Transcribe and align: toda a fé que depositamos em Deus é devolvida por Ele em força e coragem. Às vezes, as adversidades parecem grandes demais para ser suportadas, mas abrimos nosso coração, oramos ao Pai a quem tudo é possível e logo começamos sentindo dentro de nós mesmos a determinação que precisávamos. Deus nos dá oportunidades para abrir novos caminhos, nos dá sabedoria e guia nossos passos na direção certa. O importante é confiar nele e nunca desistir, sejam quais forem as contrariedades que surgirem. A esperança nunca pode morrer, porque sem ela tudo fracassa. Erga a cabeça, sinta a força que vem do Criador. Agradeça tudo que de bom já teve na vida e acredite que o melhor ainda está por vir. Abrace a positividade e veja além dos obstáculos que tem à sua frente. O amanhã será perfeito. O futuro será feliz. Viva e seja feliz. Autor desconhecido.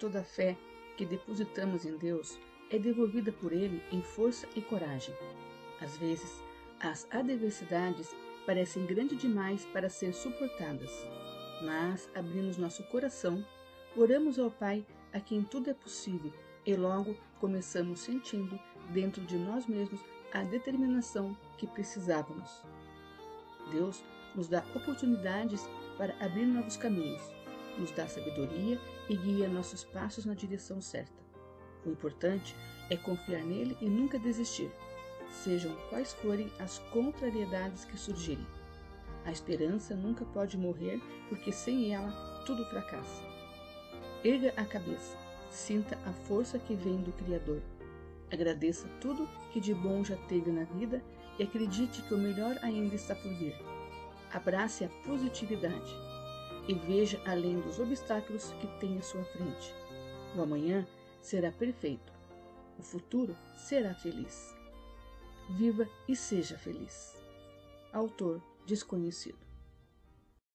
toda 0.00 0.20
a 0.20 0.24
fé 0.24 0.56
que 0.96 1.04
depositamos 1.04 1.84
em 1.84 1.96
Deus 1.96 2.38
é 2.70 2.78
devolvida 2.78 3.30
por 3.30 3.52
Ele 3.52 3.82
em 3.92 4.02
força 4.02 4.48
e 4.56 4.62
coragem. 4.62 5.14
Às 5.80 5.96
vezes, 5.98 6.42
as 6.80 7.06
adversidades 7.10 8.14
parecem 8.46 8.86
grandes 8.86 9.20
demais 9.20 9.66
para 9.66 9.90
ser 9.90 10.14
suportadas, 10.14 10.90
mas 11.62 12.08
abrimos 12.14 12.56
nosso 12.56 12.82
coração, 12.84 13.44
oramos 13.96 14.38
ao 14.38 14.50
Pai 14.50 14.84
a 15.12 15.20
quem 15.20 15.42
tudo 15.42 15.70
é 15.70 15.74
possível 15.74 16.32
e 16.64 16.74
logo 16.74 17.14
começamos 17.38 18.00
sentindo 18.00 18.58
dentro 18.90 19.22
de 19.22 19.36
nós 19.36 19.66
mesmos 19.66 20.00
a 20.32 20.42
determinação 20.42 21.36
que 21.58 21.66
precisávamos. 21.66 22.62
Deus 23.70 24.02
nos 24.34 24.48
dá 24.48 24.64
oportunidades 24.74 25.68
para 25.98 26.14
abrir 26.24 26.46
novos 26.46 26.76
caminhos, 26.76 27.22
nos 27.78 27.90
dá 27.92 28.06
sabedoria 28.06 28.78
e 29.08 29.16
guia 29.16 29.48
nossos 29.48 29.84
passos 29.84 30.24
na 30.24 30.34
direção 30.34 30.80
certa. 30.80 31.20
O 31.84 31.90
importante 31.90 32.54
é 32.90 32.96
confiar 32.96 33.42
nele 33.42 33.76
e 33.80 33.86
nunca 33.86 34.18
desistir, 34.18 34.70
sejam 35.30 35.74
quais 35.88 36.12
forem 36.12 36.50
as 36.58 36.78
contrariedades 36.92 37.84
que 37.84 37.98
surgirem. 37.98 38.46
A 39.24 39.32
esperança 39.32 39.94
nunca 39.94 40.24
pode 40.24 40.56
morrer, 40.56 41.00
porque 41.28 41.52
sem 41.52 41.94
ela 41.94 42.10
tudo 42.46 42.64
fracassa. 42.66 43.22
Erga 44.24 44.52
a 44.56 44.64
cabeça, 44.64 45.16
sinta 45.50 45.98
a 46.06 46.12
força 46.12 46.58
que 46.58 46.74
vem 46.74 47.02
do 47.02 47.12
Criador. 47.12 47.62
Agradeça 48.30 48.88
tudo 49.00 49.28
que 49.52 49.60
de 49.60 49.74
bom 49.74 50.04
já 50.04 50.16
teve 50.28 50.50
na 50.50 50.64
vida 50.64 51.02
e 51.38 51.42
acredite 51.42 52.02
que 52.02 52.14
o 52.14 52.18
melhor 52.18 52.58
ainda 52.62 52.94
está 52.94 53.14
por 53.14 53.32
vir. 53.34 53.54
Abrace 54.32 54.84
a 54.84 54.88
positividade 55.04 55.92
e 56.68 56.74
veja 56.74 57.20
além 57.26 57.60
dos 57.60 57.78
obstáculos 57.78 58.52
que 58.60 58.66
tem 58.78 58.98
à 58.98 59.02
sua 59.02 59.24
frente. 59.24 59.74
O 60.36 60.42
amanhã 60.42 60.86
será 61.20 61.50
perfeito. 61.50 62.12
O 62.78 62.82
futuro 62.82 63.36
será 63.56 63.94
feliz. 63.94 64.54
Viva 65.50 65.88
e 66.08 66.14
seja 66.14 66.56
feliz. 66.56 67.16
Autor 67.92 68.40
desconhecido. 68.66 69.49